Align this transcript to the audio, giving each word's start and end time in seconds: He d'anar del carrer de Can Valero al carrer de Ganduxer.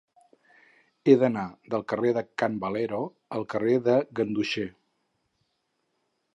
He 1.05 1.13
d'anar 1.23 1.43
del 1.73 1.83
carrer 1.93 2.13
de 2.17 2.23
Can 2.43 2.57
Valero 2.65 3.03
al 3.41 3.47
carrer 3.55 3.77
de 3.91 4.01
Ganduxer. 4.21 4.67